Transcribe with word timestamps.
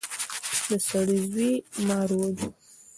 د 0.69 0.71
سړي 0.87 1.19
زوی 1.31 1.51
مار 1.87 2.09
وواژه. 2.15 2.47